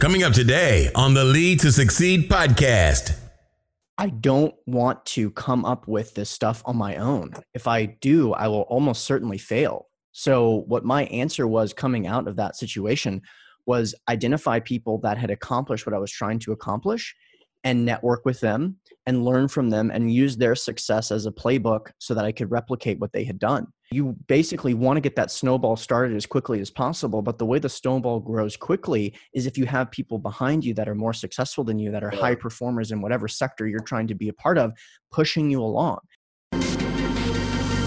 [0.00, 3.18] Coming up today on the Lead to Succeed podcast.
[3.98, 7.34] I don't want to come up with this stuff on my own.
[7.52, 9.88] If I do, I will almost certainly fail.
[10.12, 13.20] So, what my answer was coming out of that situation
[13.66, 17.14] was identify people that had accomplished what I was trying to accomplish
[17.64, 18.76] and network with them
[19.06, 22.50] and learn from them and use their success as a playbook so that I could
[22.50, 23.66] replicate what they had done.
[23.92, 27.58] You basically want to get that snowball started as quickly as possible, but the way
[27.58, 31.64] the snowball grows quickly is if you have people behind you that are more successful
[31.64, 34.58] than you, that are high performers in whatever sector you're trying to be a part
[34.58, 34.72] of,
[35.10, 35.98] pushing you along.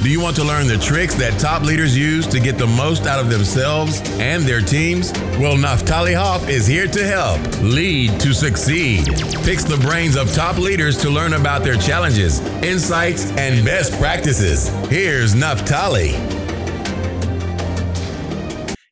[0.04, 3.06] Do you want to learn the tricks that top leaders use to get the most
[3.08, 5.14] out of themselves and their teams?
[5.40, 9.06] Well, Naftali Hoff is here to help lead to succeed.
[9.46, 14.68] Picks the brains of top leaders to learn about their challenges, insights, and best practices.
[14.90, 16.12] Here's Naftali.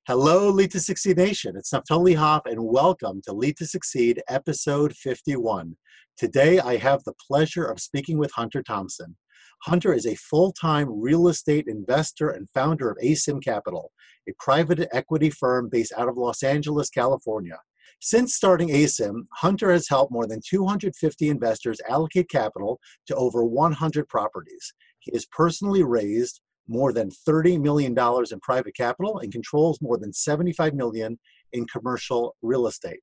[0.07, 1.57] Hello, Lead to Succeed Nation.
[1.57, 5.75] It's Naftali Hoff, and welcome to Lead to Succeed, episode 51.
[6.17, 9.17] Today, I have the pleasure of speaking with Hunter Thompson.
[9.63, 13.91] Hunter is a full time real estate investor and founder of Asym Capital,
[14.27, 17.59] a private equity firm based out of Los Angeles, California.
[17.99, 24.07] Since starting Asym, Hunter has helped more than 250 investors allocate capital to over 100
[24.07, 24.73] properties.
[24.99, 30.13] He has personally raised more than $30 million in private capital and controls more than
[30.13, 31.19] 75 million
[31.53, 33.01] in commercial real estate.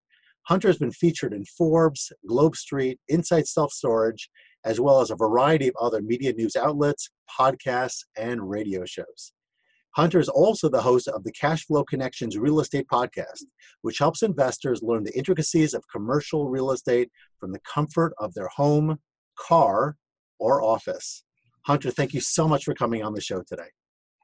[0.49, 4.29] Hunter has been featured in Forbes, Globe Street, Inside Self Storage,
[4.65, 9.33] as well as a variety of other media news outlets, podcasts, and radio shows.
[9.97, 13.45] Hunter is also the host of the Cash Flow Connections Real Estate Podcast,
[13.83, 18.49] which helps investors learn the intricacies of commercial real estate from the comfort of their
[18.49, 18.99] home,
[19.37, 19.97] car,
[20.39, 21.25] or office.
[21.67, 23.69] Hunter, thank you so much for coming on the show today.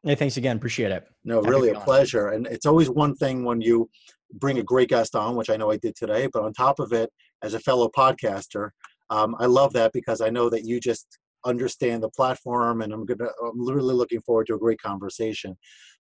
[0.04, 0.56] Hey, thanks again.
[0.56, 1.06] Appreciate it.
[1.24, 2.28] No, Happy really a pleasure.
[2.28, 3.88] And it's always one thing when you
[4.34, 6.92] bring a great guest on, which I know I did today, but on top of
[6.92, 7.10] it,
[7.42, 8.70] as a fellow podcaster,
[9.10, 13.04] um, I love that because I know that you just understand the platform, and I'm
[13.04, 15.56] gonna I'm literally looking forward to a great conversation.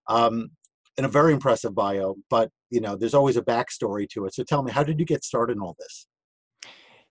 [0.08, 0.50] Um,
[0.96, 4.34] and a very impressive bio, but you know, there's always a backstory to it.
[4.34, 6.06] So tell me, how did you get started in all this?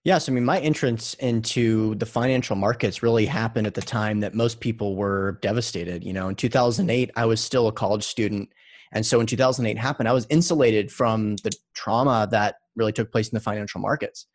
[0.03, 4.33] Yes, I mean, my entrance into the financial markets really happened at the time that
[4.33, 6.03] most people were devastated.
[6.03, 8.49] You know, in 2008, I was still a college student.
[8.91, 13.29] And so when 2008 happened, I was insulated from the trauma that really took place
[13.29, 14.27] in the financial markets.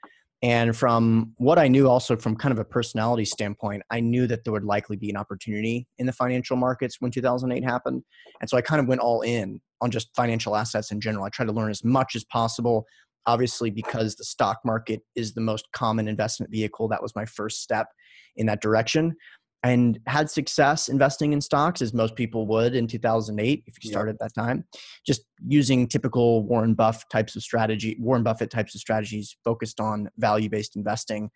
[0.43, 4.45] And from what I knew, also from kind of a personality standpoint, I knew that
[4.45, 8.05] there would likely be an opportunity in the financial markets when 2008 happened.
[8.41, 11.25] And so I kind of went all in on just financial assets in general.
[11.25, 12.87] I tried to learn as much as possible.
[13.27, 17.61] Obviously, because the stock market is the most common investment vehicle, that was my first
[17.63, 17.89] step
[18.37, 19.15] in that direction
[19.65, 24.13] and had success investing in stocks as most people would in 2008 if you started
[24.13, 24.65] at that time
[25.05, 30.09] just using typical warren buffett types of strategy warren buffett types of strategies focused on
[30.19, 31.31] value based investing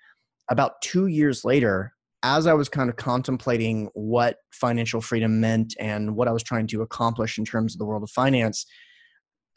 [0.50, 6.14] about 2 years later as i was kind of contemplating what financial freedom meant and
[6.14, 8.66] what i was trying to accomplish in terms of the world of finance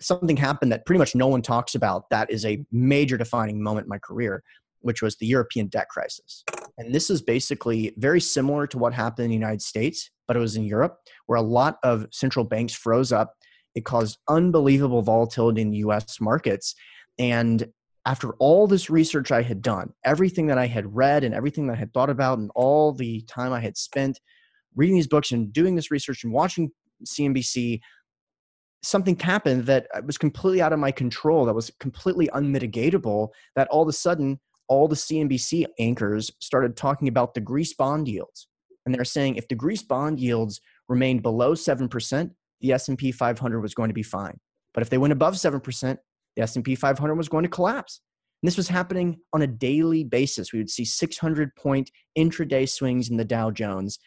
[0.02, 3.86] something happened that pretty much no one talks about that is a major defining moment
[3.86, 4.44] in my career
[4.86, 6.44] which was the European debt crisis.
[6.78, 10.42] And this is basically very similar to what happened in the United States, but it
[10.42, 10.98] was in Europe,
[11.28, 13.34] where a lot of central banks froze up.
[13.76, 16.76] It caused unbelievable volatility in the US markets.
[17.18, 17.68] And
[18.06, 21.74] after all this research I had done, everything that I had read and everything that
[21.74, 24.20] I had thought about, and all the time I had spent
[24.76, 26.72] reading these books and doing this research and watching
[27.06, 27.80] CNBC,
[28.84, 33.68] something happened that uh, was completely out of my control, that was completely unmitigatable, that
[33.70, 38.48] all of a sudden all the CNBC anchors started talking about the Greece bond yields.
[38.86, 42.32] And they're saying if the Greece bond yields remained below 7%,
[42.62, 44.40] the S&P 500 was going to be fine.
[44.74, 45.98] But if they went above 7%,
[46.36, 48.02] the S&P 500 was going to collapse.
[48.42, 50.52] And this was happening on a daily basis.
[50.52, 53.98] We would see 600 point intraday swings in the Dow Jones.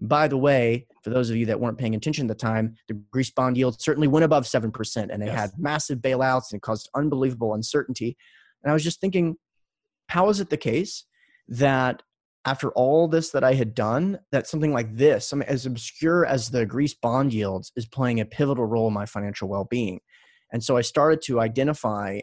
[0.00, 2.94] By the way, for those of you that weren't paying attention at the time, the
[3.12, 5.38] Greece bond yield certainly went above 7% and they yes.
[5.38, 8.16] had massive bailouts and it caused unbelievable uncertainty.
[8.62, 9.36] And I was just thinking,
[10.12, 11.06] how is it the case
[11.48, 12.02] that
[12.44, 16.50] after all this that I had done, that something like this, mean, as obscure as
[16.50, 20.00] the Greece bond yields, is playing a pivotal role in my financial well being?
[20.52, 22.20] And so I started to identify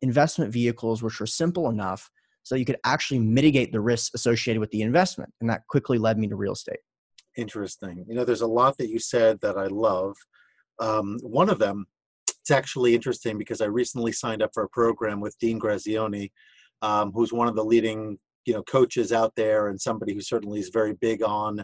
[0.00, 2.08] investment vehicles which were simple enough
[2.44, 5.32] so you could actually mitigate the risks associated with the investment.
[5.40, 6.80] And that quickly led me to real estate.
[7.36, 8.04] Interesting.
[8.08, 10.14] You know, there's a lot that you said that I love.
[10.78, 11.86] Um, one of them,
[12.28, 16.30] it's actually interesting because I recently signed up for a program with Dean Graziosi
[16.82, 20.60] um, who's one of the leading you know coaches out there and somebody who certainly
[20.60, 21.62] is very big on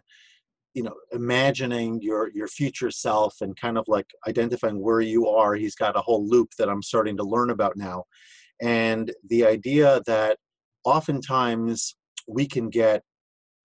[0.75, 5.55] you know imagining your your future self and kind of like identifying where you are.
[5.55, 8.05] He's got a whole loop that i'm starting to learn about now.
[8.61, 10.39] And the idea that
[10.85, 13.03] oftentimes we can get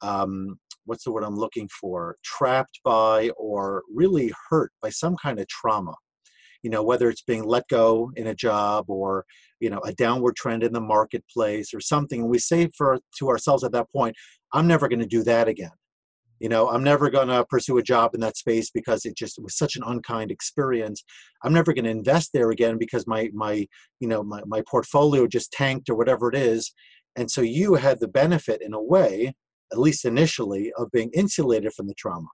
[0.02, 2.18] um, what's the word i'm looking for?
[2.24, 5.94] Trapped by or really hurt by some kind of trauma
[6.64, 9.26] you know whether it's being let go in a job or
[9.60, 13.30] you know a downward trend in the marketplace or something and we say for to
[13.30, 14.16] ourselves at that point
[14.54, 15.72] i'm never going to do that again.
[16.40, 19.40] You know i'm never going to pursue a job in that space because it just
[19.42, 21.04] was such an unkind experience.
[21.44, 23.68] I'm never going to invest there again because my my
[24.00, 26.74] you know my, my portfolio just tanked or whatever it is.
[27.16, 29.34] And so you had the benefit in a way
[29.72, 32.28] at least initially of being insulated from the trauma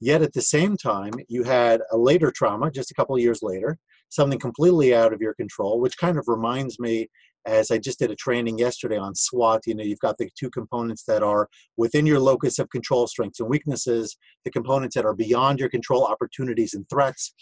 [0.00, 3.40] Yet at the same time, you had a later trauma just a couple of years
[3.42, 3.78] later,
[4.10, 7.08] something completely out of your control, which kind of reminds me
[7.46, 10.50] as I just did a training yesterday on SWOT, you know, you've got the two
[10.50, 15.14] components that are within your locus of control, strengths and weaknesses, the components that are
[15.14, 17.32] beyond your control, opportunities and threats.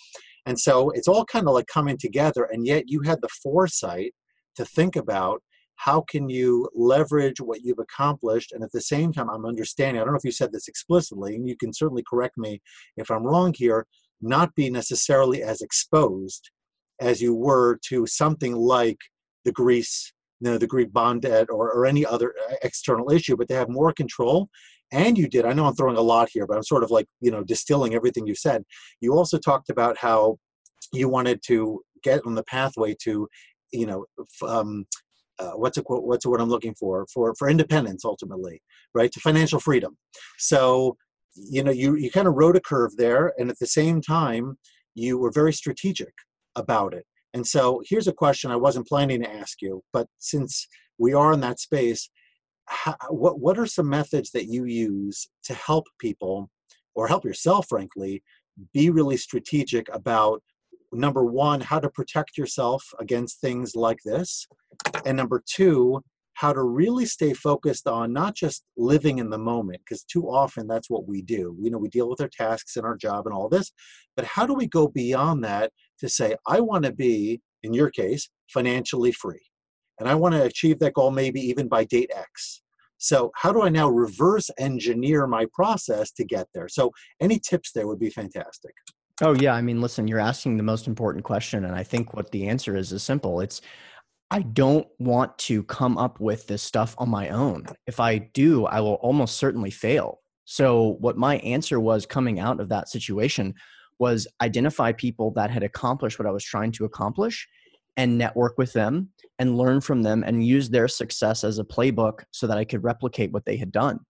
[0.47, 4.15] And so it's all kind of like coming together, and yet you had the foresight
[4.55, 5.43] to think about
[5.77, 8.53] how can you leverage what you've accomplished?
[8.53, 11.35] And at the same time i'm understanding i don't know if you said this explicitly
[11.35, 12.61] and you can certainly correct me
[12.97, 13.87] if i'm wrong here
[14.21, 16.51] not be necessarily as exposed
[17.01, 18.99] as you were to something like
[19.45, 23.37] the greece you know the greek bond debt or, or any other uh, external issue
[23.37, 24.49] but they have more control.
[24.93, 27.07] And you did i know i'm throwing a lot here but i'm sort of like
[27.21, 28.63] you know distilling everything you said.
[29.01, 30.39] You also talked about how
[30.93, 33.29] you wanted to get on the pathway to
[33.73, 34.05] you know
[34.47, 34.87] um,
[35.39, 38.63] uh, what's a what's what I'm looking for for for independence ultimately,
[38.95, 39.11] right?
[39.13, 39.97] To financial freedom.
[40.39, 40.97] So
[41.35, 44.59] you know you you kind of rode a curve there, and at the same time
[44.95, 46.13] you were very strategic
[46.57, 47.05] about it.
[47.35, 50.67] And so here's a question I wasn't planning to ask you, but since
[50.99, 52.09] we are in that space,
[52.67, 56.51] how, what what are some methods that you use to help people
[56.95, 58.23] or help yourself, frankly,
[58.73, 60.43] be really strategic about
[60.93, 64.47] number one, how to protect yourself against things like this,
[65.05, 66.03] and number two,
[66.35, 70.67] how to really stay focused on not just living in the moment, because too often
[70.67, 71.57] that's what we do.
[71.59, 73.73] You know, we deal with our tasks and our job and all this,
[74.17, 77.91] but how do we go beyond that to say, I want to be, in your
[77.91, 79.47] case, financially free,
[79.99, 82.63] and I want to achieve that goal maybe even by date X.
[82.99, 86.69] So, how do I now reverse engineer my process to get there?
[86.69, 88.73] So, any tips there would be fantastic.
[89.23, 92.31] Oh yeah, I mean, listen, you're asking the most important question, and I think what
[92.33, 93.41] the answer is is simple.
[93.41, 93.63] It's
[94.31, 97.67] I don't want to come up with this stuff on my own.
[97.87, 100.21] If I do, I will almost certainly fail.
[100.45, 103.55] So what my answer was coming out of that situation
[103.99, 107.49] was identify people that had accomplished what I was trying to accomplish
[107.97, 109.09] and network with them
[109.39, 112.85] and learn from them and use their success as a playbook so that I could
[112.85, 114.01] replicate what they had done.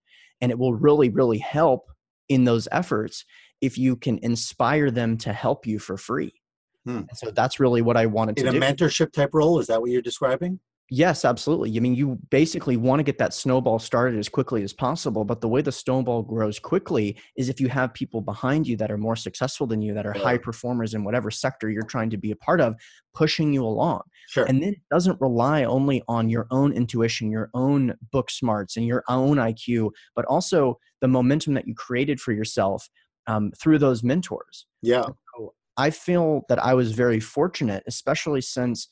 [0.41, 1.87] And it will really, really help
[2.29, 3.25] in those efforts
[3.61, 6.33] if you can inspire them to help you for free.
[6.85, 7.03] Hmm.
[7.15, 8.57] So that's really what I wanted in to do.
[8.57, 10.61] In a mentorship type role, is that what you're describing?
[10.89, 11.77] Yes, absolutely.
[11.77, 15.25] I mean, you basically want to get that snowball started as quickly as possible.
[15.25, 18.93] But the way the snowball grows quickly is if you have people behind you that
[18.93, 22.17] are more successful than you, that are high performers in whatever sector you're trying to
[22.17, 22.77] be a part of,
[23.15, 24.03] pushing you along.
[24.29, 24.45] Sure.
[24.45, 28.87] And then it doesn't rely only on your own intuition, your own book smarts, and
[28.87, 32.89] your own IQ, but also the momentum that you created for yourself
[33.27, 34.67] um, through those mentors.
[34.83, 35.07] Yeah.
[35.37, 38.89] So I feel that I was very fortunate, especially since,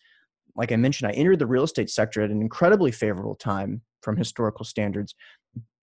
[0.56, 4.16] like I mentioned, I entered the real estate sector at an incredibly favorable time from
[4.16, 5.14] historical standards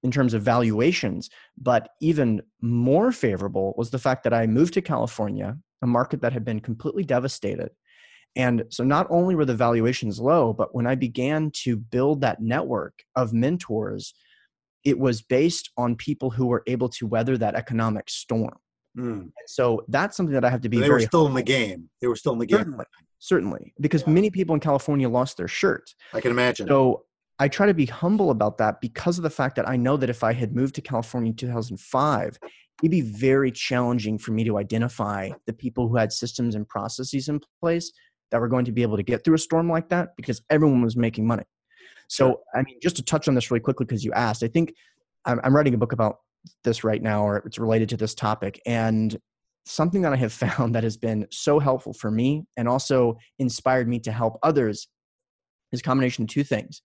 [0.03, 1.29] in terms of valuations.
[1.57, 6.33] But even more favorable was the fact that I moved to California, a market that
[6.33, 7.71] had been completely devastated.
[8.35, 12.41] And so not only were the valuations low, but when I began to build that
[12.41, 14.13] network of mentors,
[14.83, 18.57] it was based on people who were able to weather that economic storm.
[18.97, 19.31] Mm.
[19.47, 20.79] So that's something that I have to be.
[20.79, 21.89] they were still in the game.
[22.01, 22.59] They were still in the game.
[22.59, 22.85] Certainly,
[23.19, 23.73] certainly.
[23.79, 24.13] because yeah.
[24.13, 25.93] many people in California lost their shirt.
[26.13, 26.67] I can imagine.
[26.67, 27.05] So
[27.39, 30.09] I try to be humble about that because of the fact that I know that
[30.09, 32.37] if I had moved to California in 2005,
[32.83, 37.29] it'd be very challenging for me to identify the people who had systems and processes
[37.29, 37.91] in place
[38.31, 40.81] that were going to be able to get through a storm like that because everyone
[40.81, 41.43] was making money.
[42.11, 44.73] So, I mean, just to touch on this really quickly because you asked, I think
[45.23, 46.17] I'm, I'm writing a book about
[46.65, 49.17] this right now, or it's related to this topic, and
[49.65, 53.87] something that I have found that has been so helpful for me and also inspired
[53.87, 54.89] me to help others
[55.71, 56.81] is a combination of two things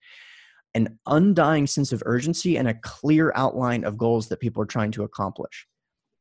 [0.76, 4.90] an undying sense of urgency and a clear outline of goals that people are trying
[4.92, 5.66] to accomplish.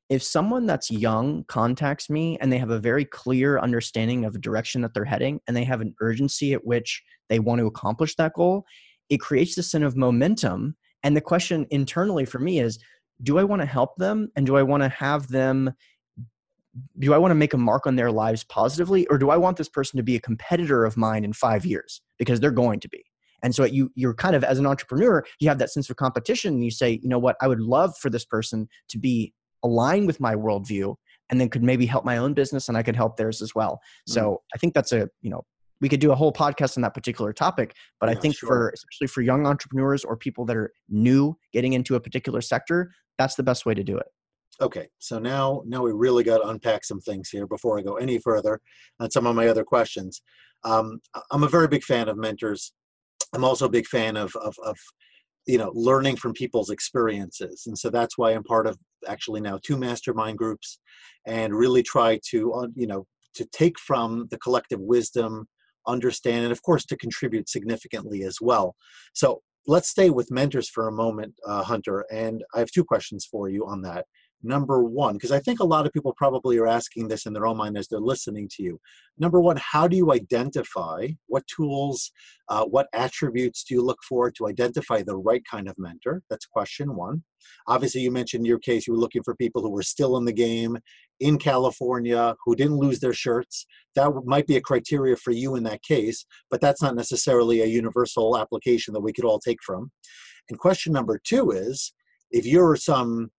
[0.07, 4.39] If someone that's young contacts me and they have a very clear understanding of the
[4.39, 8.15] direction that they're heading and they have an urgency at which they want to accomplish
[8.15, 8.65] that goal,
[9.09, 10.75] it creates this sense of momentum.
[11.03, 12.79] And the question internally for me is,
[13.23, 15.73] do I want to help them and do I want to have them
[16.99, 19.55] do I want to make a mark on their lives positively or do I want
[19.55, 22.89] this person to be a competitor of mine in 5 years because they're going to
[22.89, 23.01] be.
[23.43, 26.55] And so you you're kind of as an entrepreneur, you have that sense of competition
[26.55, 29.33] and you say, you know what, I would love for this person to be
[29.63, 30.95] aligned with my worldview
[31.29, 33.79] and then could maybe help my own business and I could help theirs as well.
[34.07, 34.37] So mm.
[34.53, 35.45] I think that's a, you know,
[35.81, 38.47] we could do a whole podcast on that particular topic but yeah, i think sure.
[38.47, 42.91] for especially for young entrepreneurs or people that are new getting into a particular sector
[43.17, 44.07] that's the best way to do it.
[44.61, 47.95] Okay so now now we really got to unpack some things here before i go
[47.95, 48.61] any further
[48.99, 50.21] on some of my other questions.
[50.63, 50.99] Um,
[51.31, 52.73] i'm a very big fan of mentors.
[53.33, 54.77] I'm also a big fan of, of, of
[55.45, 58.77] you know learning from people's experiences and so that's why i'm part of
[59.07, 60.79] actually now two mastermind groups
[61.27, 63.05] and really try to uh, you know
[63.35, 65.45] to take from the collective wisdom
[65.87, 68.75] understand and of course to contribute significantly as well.
[69.13, 73.25] So let's stay with mentors for a moment uh, hunter and i have two questions
[73.25, 74.05] for you on that
[74.45, 77.47] number one because i think a lot of people probably are asking this in their
[77.47, 78.79] own mind as they're listening to you.
[79.17, 82.11] Number one how do you identify what tools
[82.49, 86.21] uh, what attributes do you look for to identify the right kind of mentor?
[86.29, 87.23] That's question one.
[87.67, 90.25] Obviously you mentioned in your case you were looking for people who were still in
[90.25, 90.77] the game
[91.21, 93.65] in california who didn't lose their shirts.
[93.95, 97.65] That might be a criteria for you in that case but that's not necessarily a
[97.65, 99.91] universal application that we could all take from.
[100.49, 101.93] And question number two is
[102.31, 103.31] if you're some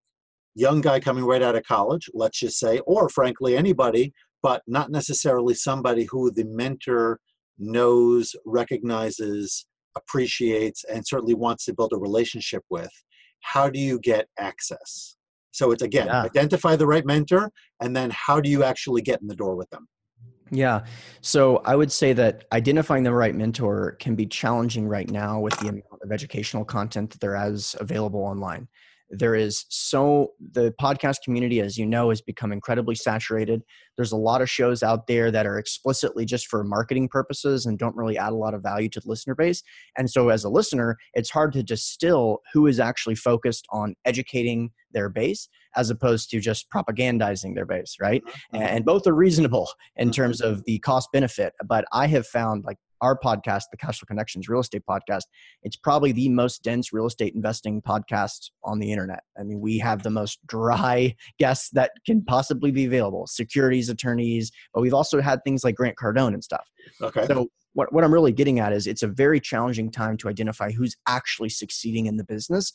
[0.56, 4.90] young guy coming right out of college, let's just say, or frankly, anybody, but not
[4.90, 7.20] necessarily somebody who the mentor
[7.58, 12.90] knows, recognizes, appreciates, and certainly wants to build a relationship with.
[13.40, 15.16] How do you get access?
[15.52, 16.22] So it's again, yeah.
[16.22, 19.68] identify the right mentor, and then how do you actually get in the door with
[19.70, 19.86] them?
[20.50, 20.84] Yeah.
[21.22, 25.58] So I would say that identifying the right mentor can be challenging right now with
[25.58, 28.68] the amount of educational content that there is available online
[29.10, 33.62] there is so the podcast community as you know has become incredibly saturated
[33.96, 37.78] there's a lot of shows out there that are explicitly just for marketing purposes and
[37.78, 39.62] don't really add a lot of value to the listener base
[39.96, 44.70] and so as a listener it's hard to distill who is actually focused on educating
[44.92, 48.62] their base as opposed to just propagandizing their base right mm-hmm.
[48.62, 50.12] and both are reasonable in mm-hmm.
[50.12, 54.48] terms of the cost benefit but i have found like our podcast, the Cashflow Connections
[54.48, 55.22] Real Estate Podcast,
[55.62, 59.22] it's probably the most dense real estate investing podcast on the internet.
[59.38, 64.50] I mean, we have the most dry guests that can possibly be available, securities attorneys,
[64.72, 66.66] but we've also had things like Grant Cardone and stuff.
[67.02, 67.26] Okay.
[67.26, 70.70] So what, what I'm really getting at is it's a very challenging time to identify
[70.70, 72.72] who's actually succeeding in the business.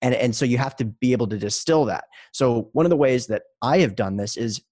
[0.00, 2.04] And, and so you have to be able to distill that.
[2.32, 4.62] So one of the ways that I have done this is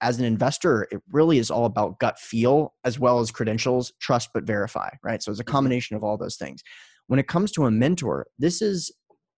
[0.00, 4.30] as an investor, it really is all about gut feel as well as credentials, trust
[4.34, 5.22] but verify, right?
[5.22, 5.52] So it's a mm-hmm.
[5.52, 6.62] combination of all those things.
[7.06, 8.90] When it comes to a mentor, this is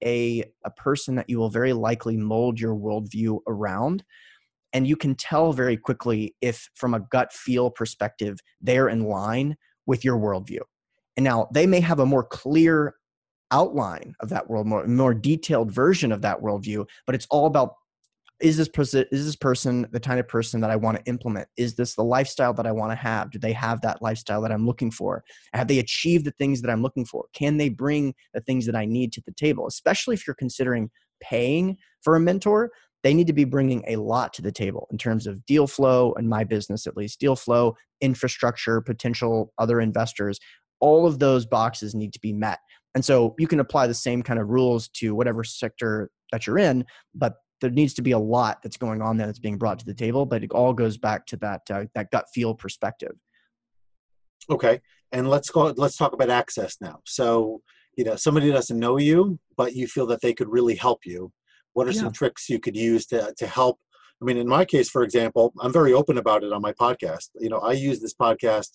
[0.05, 4.05] a, a person that you will very likely mold your worldview around.
[4.73, 9.57] And you can tell very quickly if, from a gut feel perspective, they're in line
[9.87, 10.61] with your worldview.
[11.17, 12.95] And now they may have a more clear
[13.51, 17.75] outline of that world, more, more detailed version of that worldview, but it's all about
[18.41, 21.49] is this person is this person the kind of person that i want to implement?
[21.57, 23.31] Is this the lifestyle that i want to have?
[23.31, 25.25] Do they have that lifestyle that i'm looking for?
[25.55, 27.27] Have they achieved the things that i'm looking for?
[27.33, 29.67] Can they bring the things that i need to the table?
[29.67, 30.91] Especially if you're considering
[31.21, 32.71] paying for a mentor
[33.05, 36.13] they need to be bringing a lot to the table in terms of deal flow
[36.15, 40.39] and my business at least deal flow infrastructure potential other investors.
[40.81, 42.59] All of those boxes need to be met.
[42.95, 46.59] And so you can apply the same kind of rules to whatever sector that you're
[46.59, 49.79] in but there needs to be a lot that's going on there that's being brought
[49.79, 53.13] to the table but it all goes back to that uh, that gut feel perspective.
[54.51, 54.81] Okay
[55.13, 57.01] and let's go let's talk about access now.
[57.05, 57.63] So
[57.97, 61.33] you know somebody doesn't know you but you feel that they could really help you.
[61.73, 62.01] What are yeah.
[62.01, 63.79] some tricks you could use to, to help?
[64.21, 67.31] I mean in my case for example i'm very open about it on my podcast.
[67.39, 68.71] You know i use this podcast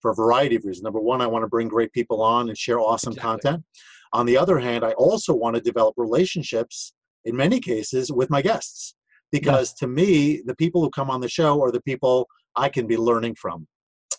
[0.00, 0.84] for a variety of reasons.
[0.84, 3.40] Number one i want to bring great people on and share awesome exactly.
[3.40, 3.64] content.
[4.12, 8.42] On the other hand i also want to develop relationships in many cases with my
[8.42, 8.94] guests
[9.30, 9.74] because yes.
[9.74, 12.96] to me the people who come on the show are the people i can be
[12.96, 13.66] learning from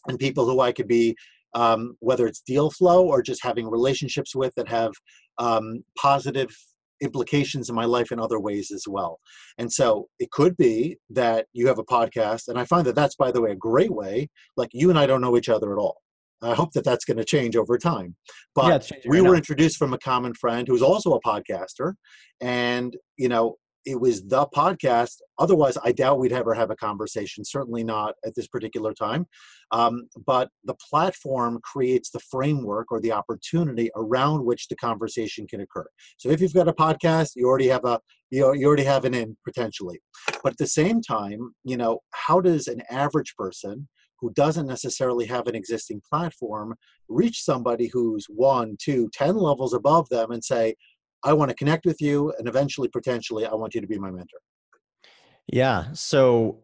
[0.07, 1.15] and people who i could be
[1.55, 4.91] um, whether it's deal flow or just having relationships with that have
[5.39, 6.55] um, positive
[7.01, 9.19] implications in my life in other ways as well.
[9.57, 13.15] And so it could be that you have a podcast, and I find that that's,
[13.15, 14.29] by the way, a great way.
[14.57, 15.97] Like you and I don't know each other at all.
[16.41, 18.15] I hope that that's going to change over time.
[18.55, 19.37] But yeah, we right were now.
[19.37, 21.93] introduced from a common friend who's also a podcaster,
[22.41, 23.55] and you know,
[23.85, 25.15] it was the podcast.
[25.37, 27.43] Otherwise, I doubt we'd ever have a conversation.
[27.43, 29.25] Certainly not at this particular time.
[29.71, 35.61] Um, but the platform creates the framework or the opportunity around which the conversation can
[35.61, 35.87] occur.
[36.17, 37.99] So if you've got a podcast, you already have a
[38.31, 39.99] you, know, you already have an in potentially.
[40.43, 43.87] But at the same time, you know, how does an average person
[44.21, 46.75] who doesn't necessarily have an existing platform
[47.07, 50.75] reach somebody who's one, two, ten levels above them and say,
[51.23, 54.09] I want to connect with you, and eventually, potentially, I want you to be my
[54.09, 54.39] mentor.
[55.47, 55.87] Yeah.
[55.93, 56.59] So,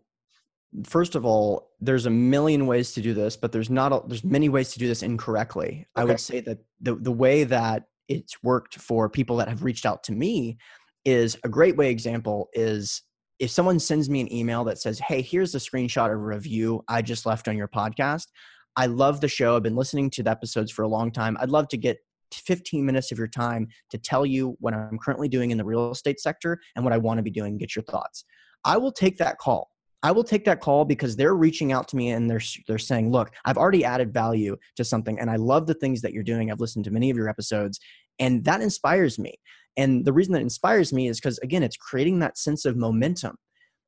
[0.84, 3.92] first of all, there's a million ways to do this, but there's not.
[3.92, 5.68] A, there's many ways to do this incorrectly.
[5.68, 5.86] Okay.
[5.96, 9.86] I would say that the the way that it's worked for people that have reached
[9.86, 10.58] out to me
[11.04, 11.90] is a great way.
[11.90, 13.02] Example is
[13.40, 16.84] if someone sends me an email that says, "Hey, here's a screenshot of a review
[16.88, 18.28] I just left on your podcast."
[18.76, 19.56] I love the show.
[19.56, 21.38] I've been listening to the episodes for a long time.
[21.40, 21.98] I'd love to get
[22.34, 25.92] 15 minutes of your time to tell you what I'm currently doing in the real
[25.92, 27.58] estate sector and what I want to be doing.
[27.58, 28.26] Get your thoughts.
[28.66, 29.70] I will take that call.
[30.04, 33.12] I will take that call because they're reaching out to me and they're they're saying,
[33.12, 36.52] "Look, I've already added value to something and I love the things that you're doing.
[36.52, 37.80] I've listened to many of your episodes
[38.20, 39.36] and that inspires me."
[39.78, 43.36] And the reason that inspires me is cuz again, it's creating that sense of momentum.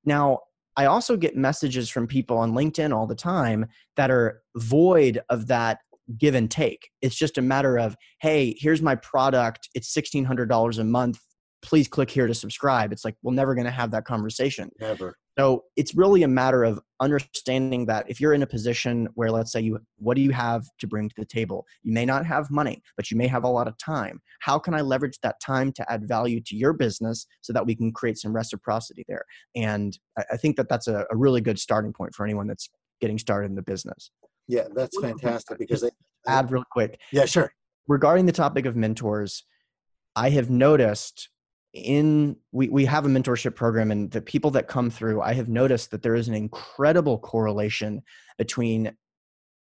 [0.05, 0.39] Now,
[0.75, 3.65] I also get messages from people on LinkedIn all the time
[3.95, 5.79] that are void of that
[6.17, 6.89] give and take.
[7.01, 9.69] It's just a matter of, hey, here's my product.
[9.73, 11.19] It's $1,600 a month.
[11.61, 12.93] Please click here to subscribe.
[12.93, 14.69] It's like, we're never going to have that conversation.
[14.79, 15.17] Never.
[15.37, 19.51] So it's really a matter of understanding that if you're in a position where, let's
[19.51, 21.65] say, you, what do you have to bring to the table?
[21.83, 24.19] You may not have money, but you may have a lot of time.
[24.39, 27.75] How can I leverage that time to add value to your business so that we
[27.75, 29.23] can create some reciprocity there?
[29.55, 29.97] And
[30.31, 33.49] I think that that's a, a really good starting point for anyone that's getting started
[33.49, 34.09] in the business.
[34.47, 35.91] Yeah, that's fantastic because they
[36.25, 36.99] add real quick.
[37.11, 37.51] Yeah, sure.
[37.87, 39.43] Regarding the topic of mentors,
[40.15, 41.29] I have noticed
[41.77, 45.49] in we, we have a mentorship program and the people that come through, I have
[45.49, 48.01] noticed that there is an incredible correlation
[48.37, 48.95] between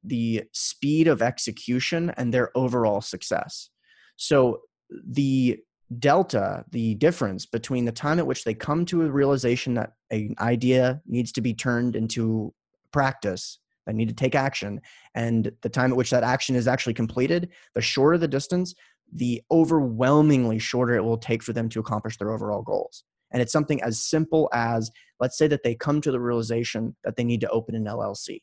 [0.04, 3.70] the speed of execution and their overall success.
[4.16, 5.58] So the
[5.98, 10.34] delta, the difference between the time at which they come to a realization that an
[10.38, 12.52] idea needs to be turned into
[12.92, 14.80] practice that need to take action
[15.14, 18.74] and the time at which that action is actually completed the shorter the distance
[19.12, 23.04] the overwhelmingly shorter it will take for them to accomplish their overall goals.
[23.30, 24.90] And it's something as simple as
[25.20, 28.40] let's say that they come to the realization that they need to open an llc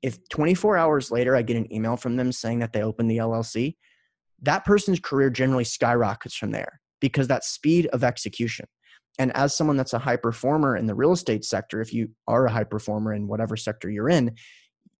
[0.00, 3.18] if 24 hours later i get an email from them saying that they opened the
[3.18, 3.74] llc
[4.42, 8.66] that person's career generally skyrockets from there because that speed of execution.
[9.18, 12.46] And as someone that's a high performer in the real estate sector if you are
[12.46, 14.34] a high performer in whatever sector you're in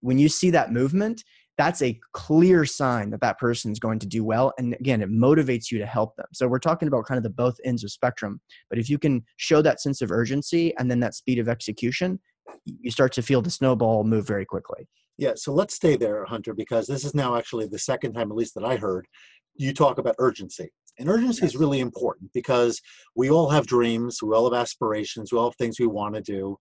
[0.01, 1.23] when you see that movement,
[1.57, 4.53] that's a clear sign that that person is going to do well.
[4.57, 6.25] And again, it motivates you to help them.
[6.33, 8.41] So we're talking about kind of the both ends of spectrum.
[8.69, 12.19] But if you can show that sense of urgency and then that speed of execution,
[12.65, 14.87] you start to feel the snowball move very quickly.
[15.17, 18.37] Yeah, so let's stay there, Hunter, because this is now actually the second time, at
[18.37, 19.07] least that I heard,
[19.55, 20.71] you talk about urgency.
[20.99, 22.81] And urgency is really important because
[23.15, 26.21] we all have dreams, we all have aspirations, we all have things we want to
[26.21, 26.57] do.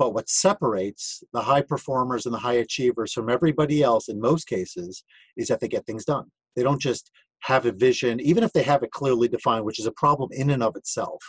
[0.00, 4.46] But what separates the high performers and the high achievers from everybody else in most
[4.46, 5.04] cases
[5.36, 6.24] is that they get things done.
[6.56, 7.10] They don't just
[7.40, 10.48] have a vision, even if they have it clearly defined, which is a problem in
[10.48, 11.22] and of itself.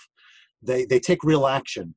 [0.63, 1.95] They, they take real action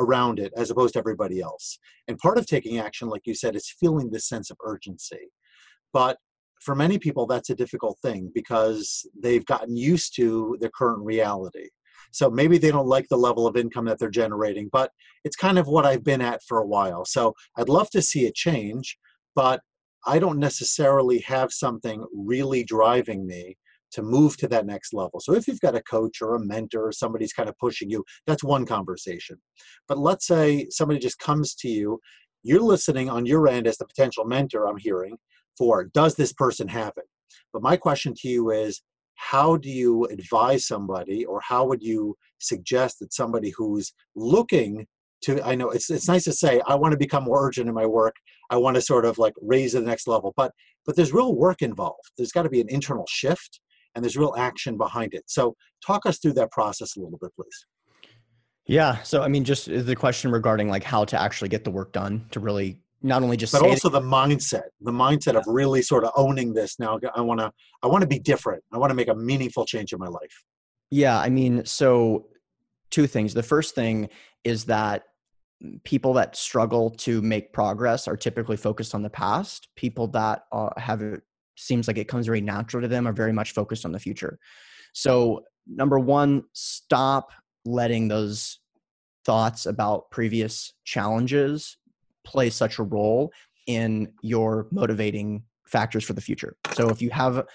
[0.00, 1.78] around it as opposed to everybody else.
[2.08, 5.30] And part of taking action, like you said, is feeling this sense of urgency.
[5.92, 6.18] But
[6.60, 11.68] for many people, that's a difficult thing because they've gotten used to their current reality.
[12.16, 14.90] So maybe they don't like the level of income that they're generating, but
[15.22, 17.04] it's kind of what I've been at for a while.
[17.04, 18.96] So I'd love to see a change,
[19.34, 19.60] but
[20.06, 23.58] I don't necessarily have something really driving me
[23.92, 25.20] to move to that next level.
[25.20, 28.02] So if you've got a coach or a mentor or somebody's kind of pushing you,
[28.26, 29.36] that's one conversation.
[29.86, 32.00] But let's say somebody just comes to you,
[32.42, 35.18] you're listening on your end as the potential mentor I'm hearing
[35.58, 37.04] for does this person have it?
[37.52, 38.80] But my question to you is
[39.16, 44.86] how do you advise somebody or how would you suggest that somebody who's looking
[45.22, 47.74] to i know it's, it's nice to say i want to become more urgent in
[47.74, 48.14] my work.
[48.48, 50.52] I want to sort of like raise to the next level but
[50.84, 52.12] but there's real work involved.
[52.16, 53.60] There's got to be an internal shift
[53.94, 55.24] and there's real action behind it.
[55.26, 57.66] So talk us through that process a little bit please.
[58.66, 59.02] Yeah.
[59.02, 62.26] So i mean just the question regarding like how to actually get the work done
[62.30, 65.38] to really not only just but also it, the mindset the mindset yeah.
[65.38, 67.50] of really sort of owning this now i want to
[67.82, 68.62] i want to be different.
[68.72, 70.44] I want to make a meaningful change in my life.
[70.90, 72.26] Yeah i mean so
[72.90, 73.34] two things.
[73.34, 74.08] The first thing
[74.44, 75.04] is that
[75.84, 79.68] people that struggle to make progress are typically focused on the past.
[79.76, 81.22] People that uh, have it
[81.56, 84.38] seems like it comes very natural to them are very much focused on the future.
[84.92, 87.32] So number one stop
[87.64, 88.60] letting those
[89.24, 91.76] thoughts about previous challenges
[92.26, 93.32] play such a role
[93.66, 96.56] in your motivating factors for the future.
[96.74, 97.46] So if you have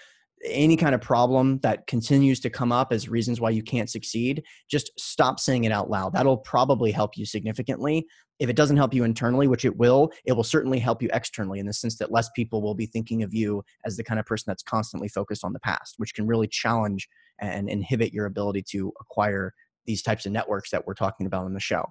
[0.43, 4.43] any kind of problem that continues to come up as reasons why you can't succeed,
[4.69, 6.13] just stop saying it out loud.
[6.13, 8.07] That'll probably help you significantly.
[8.39, 11.59] If it doesn't help you internally, which it will, it will certainly help you externally
[11.59, 14.25] in the sense that less people will be thinking of you as the kind of
[14.25, 17.07] person that's constantly focused on the past, which can really challenge
[17.39, 19.53] and inhibit your ability to acquire
[19.85, 21.85] these types of networks that we're talking about on the show.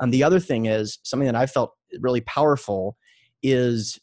[0.00, 2.96] Um, the other thing is something that I felt really powerful
[3.42, 4.00] is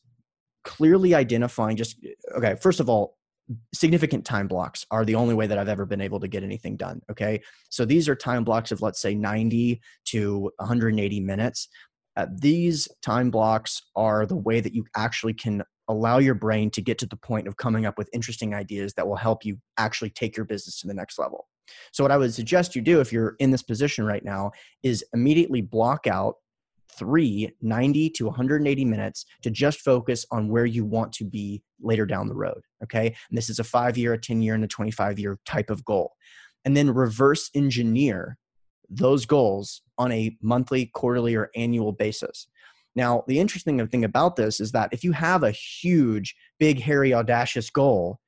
[0.64, 1.98] clearly identifying just
[2.36, 3.18] okay first of all
[3.74, 6.78] significant time blocks are the only way that I've ever been able to get anything
[6.78, 7.02] done.
[7.10, 7.42] Okay.
[7.70, 11.68] So these are time blocks of, let's say, 90 to 180 minutes.
[12.18, 16.82] Uh, these time blocks are the way that you actually can allow your brain to
[16.82, 20.10] get to the point of coming up with interesting ideas that will help you actually
[20.10, 21.48] take your business to the next level.
[21.92, 24.52] So, what I would suggest you do if you're in this position right now
[24.84, 26.36] is immediately block out
[26.94, 32.06] three 90 to 180 minutes to just focus on where you want to be later
[32.06, 32.62] down the road.
[32.84, 33.08] Okay.
[33.08, 35.86] And this is a five year, a 10 year, and a 25 year type of
[35.86, 36.14] goal.
[36.66, 38.38] And then reverse engineer
[38.90, 42.48] those goals on a monthly, quarterly, or annual basis.
[42.96, 47.14] Now, the interesting thing about this is that if you have a huge, big, hairy,
[47.14, 48.20] audacious goal,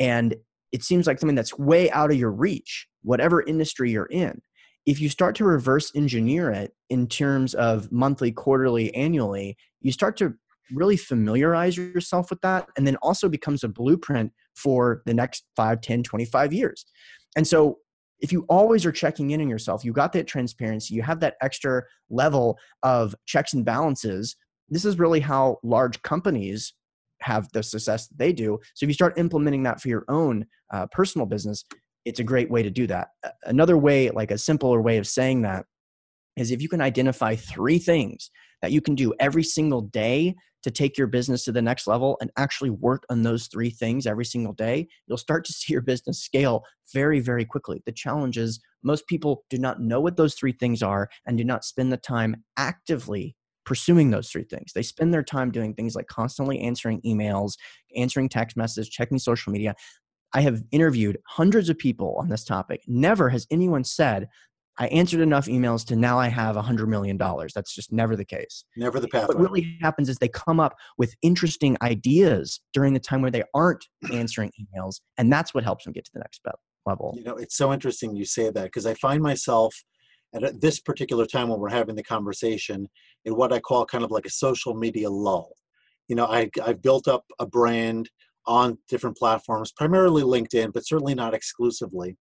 [0.00, 0.34] and
[0.72, 4.40] it seems like something that's way out of your reach, whatever industry you're in,
[4.86, 10.16] if you start to reverse engineer it in terms of monthly, quarterly, annually, you start
[10.18, 10.34] to
[10.72, 15.80] really familiarize yourself with that and then also becomes a blueprint for the next 5
[15.80, 16.86] 10 25 years.
[17.36, 17.78] And so
[18.20, 21.36] if you always are checking in on yourself you got that transparency you have that
[21.42, 24.36] extra level of checks and balances
[24.68, 26.74] this is really how large companies
[27.22, 30.44] have the success that they do so if you start implementing that for your own
[30.72, 31.64] uh, personal business
[32.04, 33.08] it's a great way to do that.
[33.44, 35.66] Another way, like a simpler way of saying that,
[36.36, 38.30] is if you can identify three things
[38.62, 42.16] that you can do every single day to take your business to the next level
[42.20, 45.82] and actually work on those three things every single day, you'll start to see your
[45.82, 47.82] business scale very, very quickly.
[47.84, 51.44] The challenge is most people do not know what those three things are and do
[51.44, 54.72] not spend the time actively pursuing those three things.
[54.72, 57.52] They spend their time doing things like constantly answering emails,
[57.96, 59.74] answering text messages, checking social media.
[60.32, 62.82] I have interviewed hundreds of people on this topic.
[62.86, 64.28] Never has anyone said,
[64.78, 67.18] I answered enough emails to now I have a $100 million.
[67.18, 68.64] That's just never the case.
[68.76, 69.28] Never the path.
[69.28, 73.42] What really happens is they come up with interesting ideas during the time where they
[73.52, 75.00] aren't answering emails.
[75.18, 76.40] And that's what helps them get to the next
[76.86, 77.12] level.
[77.14, 79.74] You know, it's so interesting you say that because I find myself
[80.32, 82.88] at this particular time when we're having the conversation
[83.24, 85.52] in what I call kind of like a social media lull.
[86.08, 88.10] You know, I, I've built up a brand
[88.46, 92.16] on different platforms, primarily LinkedIn, but certainly not exclusively.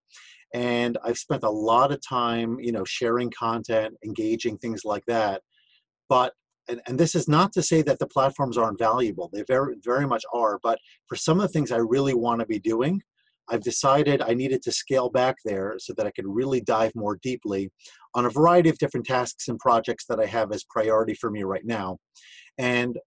[0.53, 5.41] And I've spent a lot of time, you know, sharing content, engaging, things like that.
[6.07, 6.33] But
[6.67, 9.29] and, and this is not to say that the platforms aren't valuable.
[9.33, 10.59] They very, very much are.
[10.61, 13.01] But for some of the things I really want to be doing,
[13.49, 17.17] I've decided I needed to scale back there so that I could really dive more
[17.21, 17.71] deeply
[18.15, 21.43] on a variety of different tasks and projects that I have as priority for me
[21.43, 21.97] right now.
[22.57, 22.97] And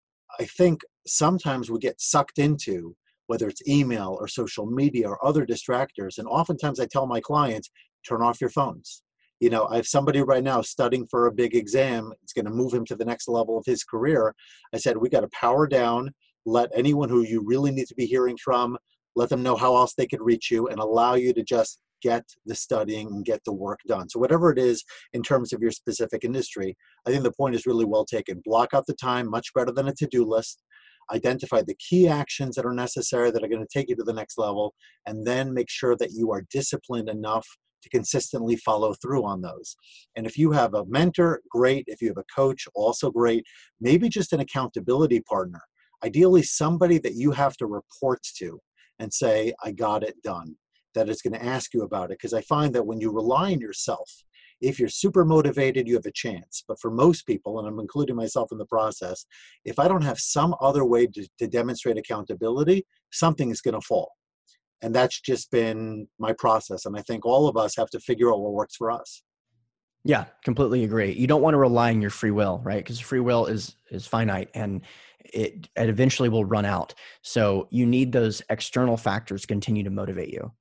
[0.41, 5.47] I think sometimes we get sucked into whether it's email or social media or other
[5.47, 6.19] distractors.
[6.19, 7.71] And oftentimes I tell my clients,
[8.07, 9.03] turn off your phones.
[9.41, 12.13] You know, I have somebody right now studying for a big exam.
[12.23, 14.35] It's going to move him to the next level of his career.
[14.75, 16.13] I said, we got to power down,
[16.47, 18.77] let anyone who you really need to be hearing from,
[19.17, 22.25] let them know how else they could reach you and allow you to just get
[22.47, 24.09] the studying and get the work done.
[24.09, 27.67] So whatever it is in terms of your specific industry, I think the point is
[27.67, 28.43] really well taken.
[28.45, 30.63] Block out the time, much better than a to-do list
[31.13, 34.13] identify the key actions that are necessary that are going to take you to the
[34.13, 34.75] next level,
[35.07, 37.47] and then make sure that you are disciplined enough
[37.83, 39.75] to consistently follow through on those.
[40.17, 41.85] And if you have a mentor, great.
[41.89, 43.45] If you have a coach, also great.
[43.81, 45.61] Maybe just an accountability partner.
[46.05, 48.61] Ideally, somebody that you have to report to
[48.99, 50.57] and say, I got it done,
[50.95, 52.19] that is going to ask you about it.
[52.19, 54.11] Because I find that when you rely on yourself,
[54.61, 56.65] if you're super motivated, you have a chance.
[56.67, 59.27] But for most people, and I'm including myself in the process,
[59.65, 63.81] if I don't have some other way to, to demonstrate accountability, something is going to
[63.81, 64.13] fall.
[64.81, 66.87] And that's just been my process.
[66.87, 69.23] And I think all of us have to figure out what works for us.
[70.05, 71.13] Yeah, completely agree.
[71.13, 72.79] You don't want to rely on your free will, right?
[72.79, 74.83] Because free will is is finite and
[75.25, 76.95] it, it eventually will run out.
[77.23, 80.53] So you need those external factors continue to motivate you.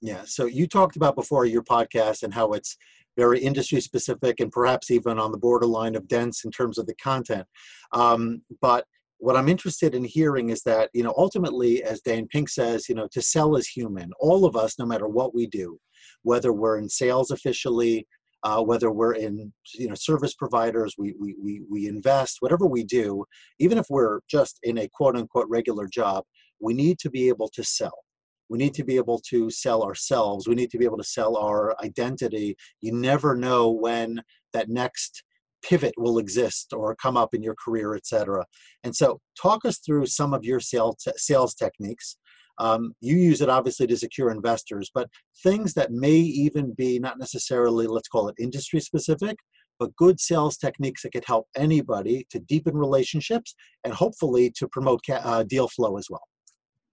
[0.00, 0.22] Yeah.
[0.24, 2.76] So you talked about before your podcast and how it's
[3.16, 6.94] very industry specific and perhaps even on the borderline of dense in terms of the
[7.02, 7.46] content.
[7.92, 8.84] Um, but
[9.18, 12.94] what I'm interested in hearing is that, you know, ultimately, as Dan Pink says, you
[12.94, 14.12] know, to sell is human.
[14.20, 15.80] All of us, no matter what we do,
[16.22, 18.06] whether we're in sales officially,
[18.42, 22.84] uh, whether we're in you know service providers, we, we, we, we invest, whatever we
[22.84, 23.24] do,
[23.58, 26.24] even if we're just in a quote unquote regular job,
[26.60, 28.04] we need to be able to sell.
[28.48, 30.48] We need to be able to sell ourselves.
[30.48, 32.56] We need to be able to sell our identity.
[32.80, 34.22] You never know when
[34.54, 35.22] that next
[35.62, 38.46] pivot will exist or come up in your career, etc.
[38.84, 42.16] And so, talk us through some of your sales sales techniques.
[42.58, 45.08] Um, you use it obviously to secure investors, but
[45.42, 49.36] things that may even be not necessarily, let's call it industry specific,
[49.78, 55.00] but good sales techniques that could help anybody to deepen relationships and hopefully to promote
[55.06, 56.26] ca- uh, deal flow as well.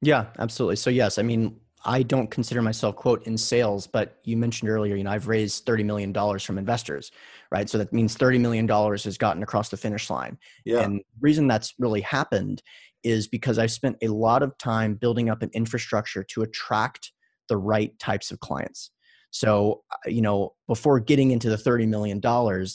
[0.01, 0.75] Yeah, absolutely.
[0.75, 4.95] So yes, I mean, I don't consider myself quote in sales, but you mentioned earlier,
[4.95, 7.11] you know, I've raised thirty million dollars from investors,
[7.51, 7.69] right?
[7.69, 10.37] So that means thirty million dollars has gotten across the finish line.
[10.65, 10.81] Yeah.
[10.81, 12.63] And the reason that's really happened
[13.05, 17.11] is because I've spent a lot of time building up an infrastructure to attract
[17.47, 18.91] the right types of clients.
[19.29, 22.19] So, uh, you know, before getting into the $30 million,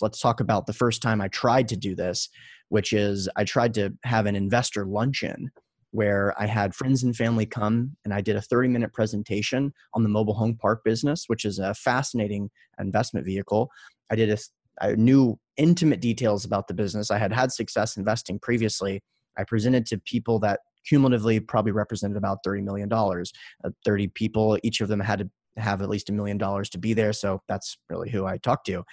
[0.00, 2.28] let's talk about the first time I tried to do this,
[2.68, 5.50] which is I tried to have an investor luncheon
[5.92, 10.04] where I had friends and family come and I did a 30 minute presentation on
[10.04, 13.68] the mobile home park business, which is a fascinating investment vehicle.
[14.10, 14.38] I did a,
[14.80, 17.10] I knew intimate details about the business.
[17.10, 19.02] I had had success investing previously.
[19.38, 22.92] I presented to people that cumulatively probably represented about $30 million.
[22.92, 26.78] Uh, 30 people, each of them had to have at least a million dollars to
[26.78, 27.12] be there.
[27.12, 28.84] So that's really who I talked to.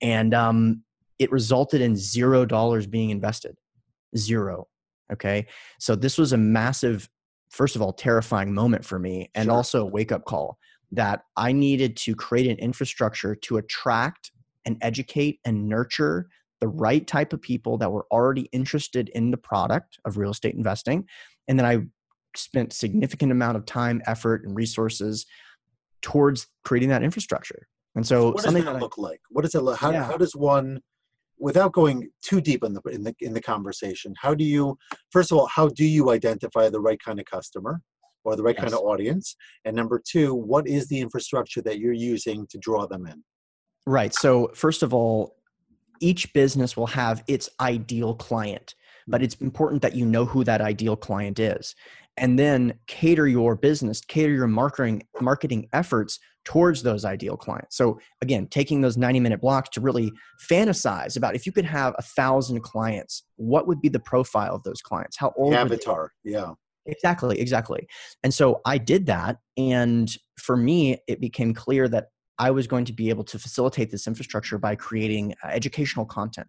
[0.00, 0.82] And um,
[1.18, 3.56] it resulted in zero dollars being invested.
[4.16, 4.66] Zero.
[5.12, 5.46] Okay.
[5.78, 7.08] So this was a massive,
[7.50, 9.54] first of all, terrifying moment for me and sure.
[9.54, 10.58] also a wake up call
[10.92, 14.30] that I needed to create an infrastructure to attract
[14.64, 16.28] and educate and nurture
[16.64, 16.82] the mm-hmm.
[16.82, 21.06] right type of people that were already interested in the product of real estate investing.
[21.48, 21.78] And then I
[22.36, 25.26] spent significant amount of time, effort, and resources
[26.02, 27.68] towards creating that infrastructure.
[27.94, 29.20] And so, what does that, that look I, like?
[29.30, 29.78] What does it look?
[29.78, 30.04] How, yeah.
[30.04, 30.80] how does one
[31.38, 34.78] without going too deep in the in the in the conversation how do you
[35.10, 37.80] first of all how do you identify the right kind of customer
[38.24, 38.62] or the right yes.
[38.62, 42.86] kind of audience and number two what is the infrastructure that you're using to draw
[42.86, 43.22] them in
[43.84, 45.34] right so first of all
[46.00, 48.74] each business will have its ideal client
[49.06, 49.24] but mm-hmm.
[49.24, 51.74] it's important that you know who that ideal client is
[52.16, 57.76] and then cater your business cater your marketing marketing efforts towards those ideal clients.
[57.76, 60.12] So again, taking those 90 minute blocks to really
[60.50, 64.62] fantasize about if you could have a thousand clients, what would be the profile of
[64.62, 65.16] those clients?
[65.18, 65.54] How old?
[65.54, 66.12] Avatar.
[66.22, 66.52] Yeah.
[66.86, 67.40] Exactly.
[67.40, 67.86] Exactly.
[68.22, 69.38] And so I did that.
[69.56, 73.90] And for me, it became clear that I was going to be able to facilitate
[73.90, 76.48] this infrastructure by creating uh, educational content.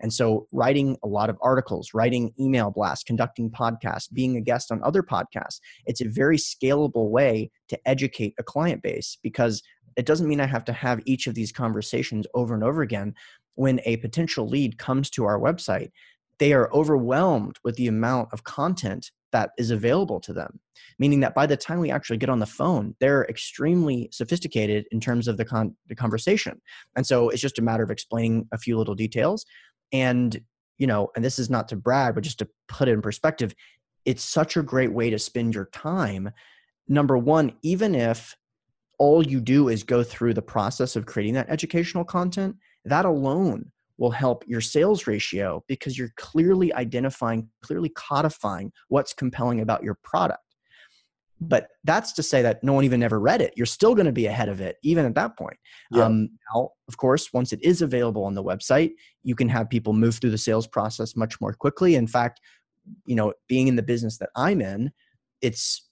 [0.00, 4.70] And so, writing a lot of articles, writing email blasts, conducting podcasts, being a guest
[4.70, 9.62] on other podcasts, it's a very scalable way to educate a client base because
[9.96, 13.14] it doesn't mean I have to have each of these conversations over and over again.
[13.54, 15.90] When a potential lead comes to our website,
[16.38, 20.60] they are overwhelmed with the amount of content that is available to them.
[20.98, 25.00] Meaning that by the time we actually get on the phone they're extremely sophisticated in
[25.00, 26.60] terms of the, con- the conversation.
[26.96, 29.44] And so it's just a matter of explaining a few little details.
[29.92, 30.40] And,
[30.78, 33.54] you know, and this is not to brag, but just to put it in perspective,
[34.04, 36.30] it's such a great way to spend your time.
[36.88, 38.36] Number one, even if
[38.98, 43.70] all you do is go through the process of creating that educational content, that alone
[43.98, 49.98] will help your sales ratio because you're clearly identifying, clearly codifying what's compelling about your
[50.02, 50.40] product.
[51.40, 53.52] But that's to say that no one even ever read it.
[53.56, 55.58] You're still going to be ahead of it, even at that point.
[55.90, 56.04] Yeah.
[56.04, 59.92] Um, now, of course, once it is available on the website, you can have people
[59.92, 61.94] move through the sales process much more quickly.
[61.94, 62.40] In fact,
[63.04, 64.92] you know, being in the business that I'm in,
[65.42, 65.86] it's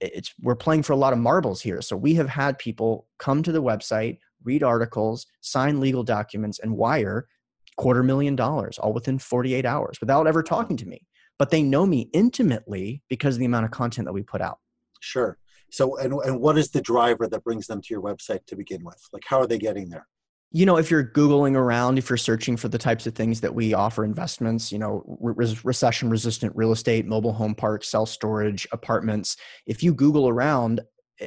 [0.00, 1.80] it's we're playing for a lot of marbles here.
[1.80, 6.76] So we have had people come to the website, read articles, sign legal documents, and
[6.76, 7.28] wire
[7.76, 11.06] quarter million dollars all within 48 hours without ever talking to me.
[11.38, 14.58] But they know me intimately because of the amount of content that we put out.
[15.00, 15.38] Sure.
[15.70, 18.84] So, and, and what is the driver that brings them to your website to begin
[18.84, 19.00] with?
[19.12, 20.06] Like, how are they getting there?
[20.54, 23.54] You know, if you're Googling around, if you're searching for the types of things that
[23.54, 28.68] we offer investments, you know, re- recession resistant real estate, mobile home parks, self storage,
[28.70, 30.82] apartments, if you Google around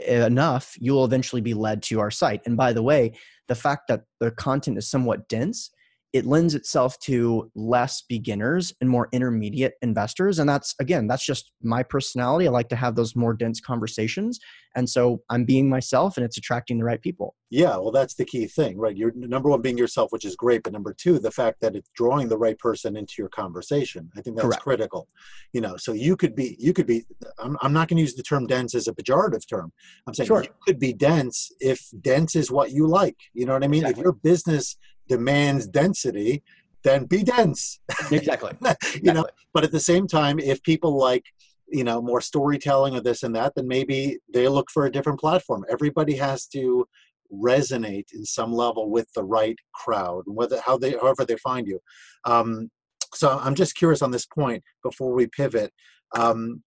[0.08, 2.42] enough, you'll eventually be led to our site.
[2.46, 3.14] And by the way,
[3.48, 5.72] the fact that the content is somewhat dense
[6.16, 11.52] it lends itself to less beginners and more intermediate investors and that's again that's just
[11.62, 12.48] my personality.
[12.48, 14.40] I like to have those more dense conversations
[14.78, 17.36] and so i'm being myself and it's attracting the right people.
[17.50, 18.96] Yeah well that's the key thing right?
[18.96, 21.90] You're number one being yourself which is great but number two the fact that it's
[21.98, 24.10] drawing the right person into your conversation.
[24.16, 24.64] I think that's Correct.
[24.64, 25.10] critical
[25.52, 25.76] you know?
[25.76, 27.04] So you could be you could be
[27.40, 29.74] i'm, I'm not going to use the term dense as a pejorative term.
[30.08, 30.44] I'm saying sure.
[30.44, 33.82] you could be dense if dense is what you like you know what i mean?
[33.82, 34.00] Exactly.
[34.00, 36.44] if your business demands density,
[36.84, 37.80] then be dense.
[38.12, 38.52] Exactly.
[38.62, 39.14] you exactly.
[39.14, 41.26] know, but at the same time, if people like,
[41.68, 45.20] you know, more storytelling of this and that, then maybe they look for a different
[45.20, 45.66] platform.
[45.70, 46.88] Everybody has to
[47.34, 51.80] resonate in some level with the right crowd, whether how they however they find you.
[52.26, 52.70] Um,
[53.14, 55.74] so I'm just curious on this point before we pivot.
[56.16, 56.64] Um,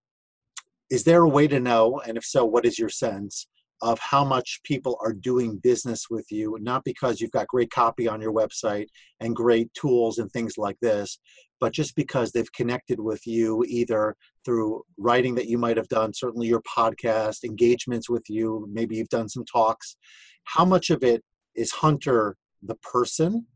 [0.91, 3.47] is there a way to know, and if so, what is your sense
[3.81, 8.09] of how much people are doing business with you, not because you've got great copy
[8.09, 8.87] on your website
[9.21, 11.19] and great tools and things like this,
[11.61, 16.13] but just because they've connected with you either through writing that you might have done,
[16.15, 19.97] certainly your podcast, engagements with you, maybe you've done some talks.
[20.45, 21.23] How much of it
[21.55, 23.47] is Hunter the person,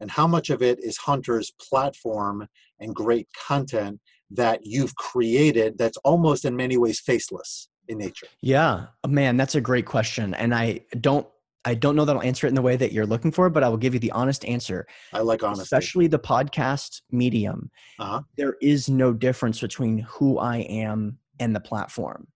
[0.00, 2.48] and how much of it is Hunter's platform
[2.80, 7.68] and great content that you've created that's almost in many ways faceless?
[7.88, 8.26] In nature?
[8.40, 11.26] Yeah, uh, man, that's a great question, and I don't.
[11.64, 13.62] I don't know that I'll answer it in the way that you're looking for, but
[13.62, 14.84] I will give you the honest answer.
[15.12, 15.62] I like honesty.
[15.62, 17.70] Especially the podcast medium.
[18.00, 18.22] Uh-huh.
[18.36, 22.26] There is no difference between who I am and the platform.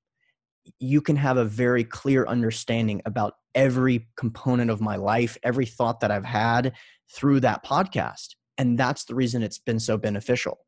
[0.79, 5.99] You can have a very clear understanding about every component of my life, every thought
[6.01, 6.75] that I've had
[7.13, 8.37] through that podcast.
[8.59, 10.59] And that's the reason it's been so beneficial.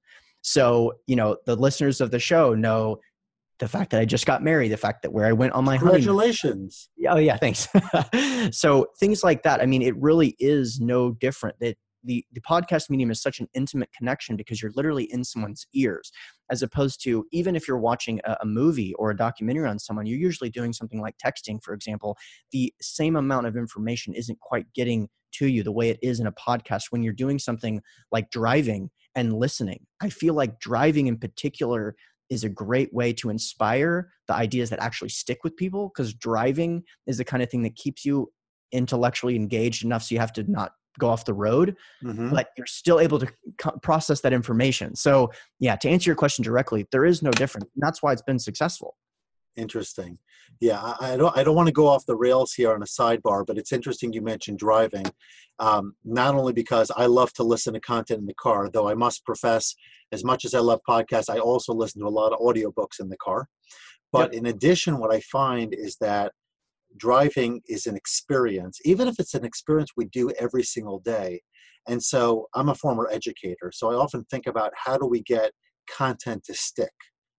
[0.43, 2.99] So, you know, the listeners of the show know
[3.59, 5.79] the fact that I just got married, the fact that where I went on my
[5.79, 6.89] congratulations.
[6.97, 7.19] Honeymoon.
[7.19, 7.69] Oh yeah, thanks.
[8.57, 9.61] so things like that.
[9.61, 11.57] I mean, it really is no different.
[11.61, 15.67] That the the podcast medium is such an intimate connection because you're literally in someone's
[15.75, 16.13] ears,
[16.51, 20.07] as opposed to even if you're watching a, a movie or a documentary on someone,
[20.07, 22.17] you're usually doing something like texting, for example.
[22.53, 26.27] The same amount of information isn't quite getting to you the way it is in
[26.27, 29.85] a podcast when you're doing something like driving and listening.
[30.01, 31.97] I feel like driving in particular
[32.31, 36.83] is a great way to inspire the ideas that actually stick with people because driving
[37.07, 38.31] is the kind of thing that keeps you
[38.73, 42.31] intellectually engaged enough so you have to not go off the road mm-hmm.
[42.31, 46.43] but you're still able to co- process that information so yeah to answer your question
[46.43, 48.97] directly there is no difference and that's why it's been successful
[49.57, 50.19] Interesting.
[50.61, 51.37] Yeah, I, I, don't.
[51.37, 54.13] I don't want to go off the rails here on a sidebar, but it's interesting
[54.13, 55.05] you mentioned driving.
[55.59, 58.95] Um, not only because I love to listen to content in the car, though I
[58.95, 59.75] must profess,
[60.13, 63.09] as much as I love podcasts, I also listen to a lot of audiobooks in
[63.09, 63.49] the car.
[64.13, 64.41] But yep.
[64.41, 66.33] in addition, what I find is that
[66.97, 71.43] driving is an experience, even if it's an experience we do every single day.
[71.87, 75.53] And so I'm a former educator, so I often think about how do we get
[75.91, 76.93] content to stick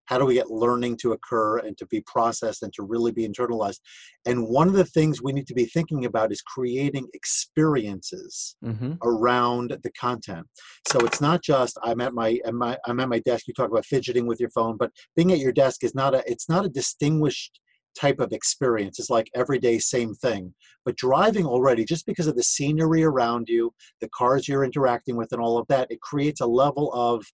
[0.09, 3.27] how do we get learning to occur and to be processed and to really be
[3.27, 3.79] internalized?
[4.25, 8.93] And one of the things we need to be thinking about is creating experiences mm-hmm.
[9.03, 10.47] around the content.
[10.91, 13.69] So it's not just i'm at my, at my i'm at my desk you talk
[13.69, 16.65] about fidgeting with your phone but being at your desk is not a it's not
[16.65, 17.59] a distinguished
[17.99, 18.99] type of experience.
[18.99, 20.53] It's like everyday same thing.
[20.85, 25.31] But driving already just because of the scenery around you the cars you're interacting with
[25.31, 27.25] and all of that it creates a level of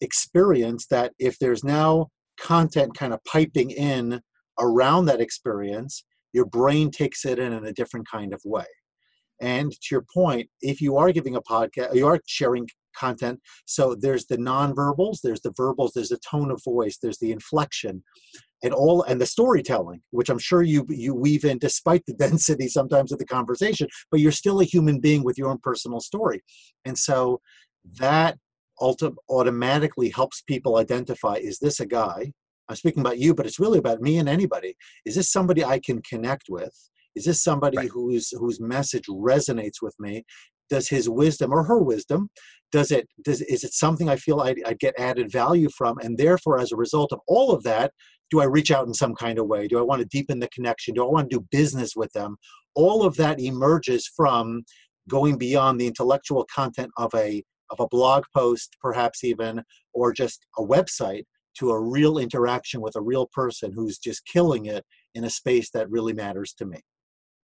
[0.00, 4.20] experience that if there's now content kind of piping in
[4.58, 8.66] around that experience, your brain takes it in in a different kind of way.
[9.40, 13.40] And to your point, if you are giving a podcast, you are sharing content.
[13.66, 18.02] So there's the nonverbals, there's the verbals, there's the tone of voice, there's the inflection,
[18.62, 22.68] and all and the storytelling, which I'm sure you you weave in despite the density
[22.68, 26.42] sometimes of the conversation, but you're still a human being with your own personal story.
[26.84, 27.40] And so
[27.98, 28.38] that
[28.80, 32.32] automatically helps people identify is this a guy?
[32.68, 34.74] I'm speaking about you, but it's really about me and anybody.
[35.04, 36.74] Is this somebody I can connect with?
[37.14, 37.88] Is this somebody right.
[37.88, 40.24] whose whose message resonates with me?
[40.68, 42.28] Does his wisdom or her wisdom
[42.72, 45.98] does it does is it something I feel I, I get added value from?
[45.98, 47.92] And therefore, as a result of all of that,
[48.30, 49.68] do I reach out in some kind of way?
[49.68, 50.94] Do I want to deepen the connection?
[50.94, 52.36] Do I want to do business with them?
[52.74, 54.64] All of that emerges from
[55.08, 60.46] going beyond the intellectual content of a of a blog post, perhaps even, or just
[60.58, 61.24] a website
[61.58, 65.70] to a real interaction with a real person who's just killing it in a space
[65.70, 66.80] that really matters to me.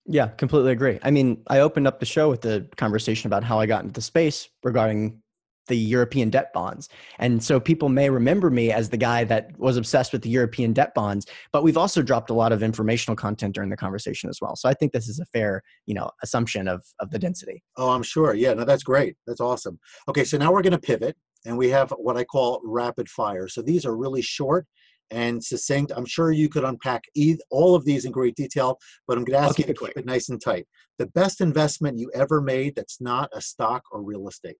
[0.07, 0.98] Yeah, completely agree.
[1.02, 3.92] I mean, I opened up the show with the conversation about how I got into
[3.92, 5.22] the space regarding
[5.68, 6.88] the European debt bonds.
[7.18, 10.72] And so people may remember me as the guy that was obsessed with the European
[10.72, 14.40] debt bonds, but we've also dropped a lot of informational content during the conversation as
[14.40, 14.57] well.
[14.57, 17.62] So I think this is a fair, you know, assumption of of the density.
[17.76, 18.35] Oh, I'm sure.
[18.35, 19.16] Yeah, no, that's great.
[19.26, 19.78] That's awesome.
[20.09, 21.16] Okay, so now we're going to pivot
[21.46, 23.48] and we have what I call rapid fire.
[23.48, 24.66] So these are really short
[25.10, 25.92] and succinct.
[25.94, 27.04] I'm sure you could unpack
[27.50, 30.06] all of these in great detail, but I'm going to ask you to keep it
[30.06, 30.66] nice and tight.
[30.98, 34.56] The best investment you ever made that's not a stock or real estate?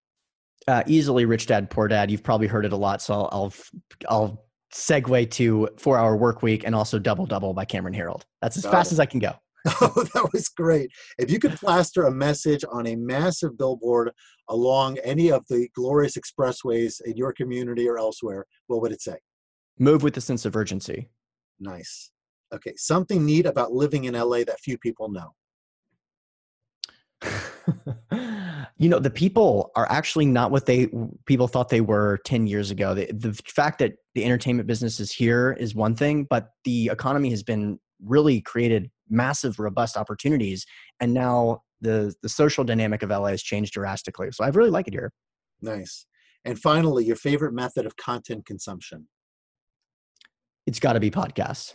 [0.67, 2.11] Uh, easily, Rich Dad Poor Dad.
[2.11, 3.53] You've probably heard it a lot, so I'll I'll,
[4.09, 8.23] I'll segue to Four Hour Work Week and also Double Double by Cameron Herold.
[8.41, 8.95] That's as Got fast it.
[8.95, 9.33] as I can go.
[9.81, 10.89] Oh, that was great.
[11.17, 14.11] If you could plaster a message on a massive billboard
[14.47, 19.17] along any of the glorious expressways in your community or elsewhere, what would it say?
[19.77, 21.09] Move with a sense of urgency.
[21.59, 22.11] Nice.
[22.53, 25.33] Okay, something neat about living in LA that few people know.
[28.79, 30.89] you know, the people are actually not what they
[31.25, 32.93] people thought they were 10 years ago.
[32.95, 37.29] The, the fact that the entertainment business is here is one thing, but the economy
[37.29, 40.65] has been really created massive robust opportunities
[40.99, 44.31] and now the the social dynamic of LA has changed drastically.
[44.31, 45.11] So I really like it here.
[45.61, 46.05] Nice.
[46.45, 49.07] And finally, your favorite method of content consumption?
[50.69, 51.73] it's got to be podcasts.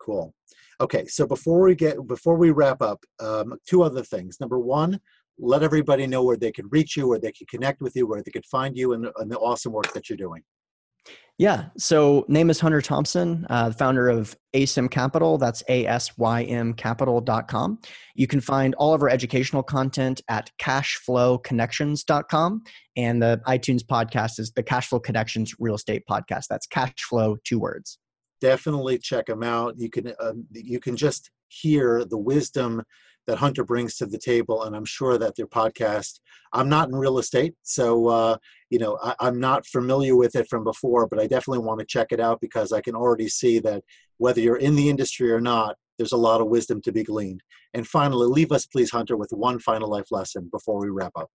[0.00, 0.34] Cool.
[0.80, 4.38] Okay, so before we get before we wrap up, um, two other things.
[4.40, 4.98] Number one,
[5.40, 8.22] let everybody know where they can reach you, where they can connect with you, where
[8.22, 10.42] they could find you, and, and the awesome work that you're doing.
[11.38, 11.68] Yeah.
[11.78, 15.38] So name is Hunter Thompson, uh, founder of ASYM Capital.
[15.38, 17.78] That's A-S-Y-M capital.com.
[18.14, 22.62] You can find all of our educational content at cashflowconnections.com.
[22.98, 26.44] And the iTunes podcast is the Cashflow Connections Real Estate Podcast.
[26.50, 27.98] That's Cashflow, two words.
[28.42, 29.78] Definitely check them out.
[29.78, 32.82] You can, uh, you can just hear the wisdom
[33.30, 36.18] that Hunter brings to the table, and I'm sure that their podcast.
[36.52, 38.36] I'm not in real estate, so uh,
[38.70, 41.86] you know I, I'm not familiar with it from before, but I definitely want to
[41.86, 43.84] check it out because I can already see that
[44.18, 47.42] whether you're in the industry or not, there's a lot of wisdom to be gleaned.
[47.72, 51.30] And finally, leave us, please, Hunter, with one final life lesson before we wrap up.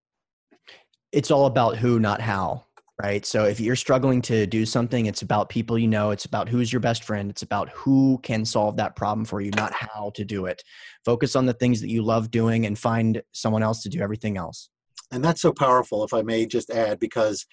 [1.13, 2.65] It's all about who, not how
[3.01, 3.25] right?
[3.25, 6.71] So if you're struggling to do something, it's about people you know, it's about who's
[6.71, 10.23] your best friend, it's about who can solve that problem for you, not how to
[10.23, 10.63] do it.
[11.03, 14.37] Focus on the things that you love doing and find someone else to do everything
[14.37, 14.69] else.
[15.11, 17.45] And that's so powerful, if I may just add, because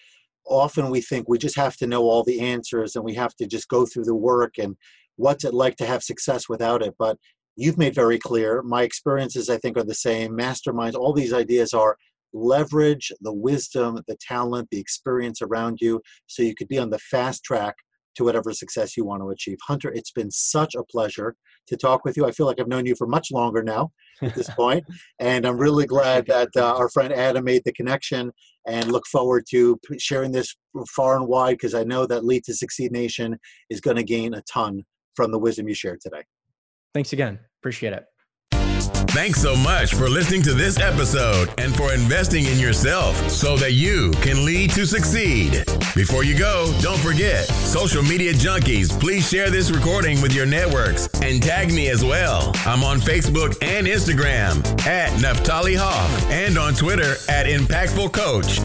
[0.46, 3.46] often we think we just have to know all the answers and we have to
[3.46, 4.76] just go through the work and
[5.16, 6.94] what's it like to have success without it.
[6.98, 7.18] But
[7.56, 10.32] you've made very clear, my experiences, I think, are the same.
[10.32, 11.96] Masterminds, all these ideas are
[12.32, 16.98] leverage the wisdom, the talent, the experience around you so you could be on the
[16.98, 17.74] fast track
[18.14, 19.58] to whatever success you want to achieve.
[19.66, 21.34] Hunter, it's been such a pleasure
[21.66, 22.26] to talk with you.
[22.26, 24.84] I feel like I've known you for much longer now at this point,
[25.18, 28.32] and I'm really glad that uh, our friend Adam made the connection
[28.66, 30.54] and look forward to sharing this
[30.94, 33.38] far and wide because I know that Lead to Succeed Nation
[33.70, 36.22] is going to gain a ton from the wisdom you shared today.
[36.94, 37.38] Thanks again.
[37.60, 38.04] Appreciate it.
[39.08, 43.72] Thanks so much for listening to this episode and for investing in yourself so that
[43.72, 45.64] you can lead to succeed.
[45.94, 51.08] Before you go, don't forget, social media junkies, please share this recording with your networks
[51.20, 52.52] and tag me as well.
[52.64, 58.60] I'm on Facebook and Instagram at Naftali Hoff and on Twitter at Impactful Coach.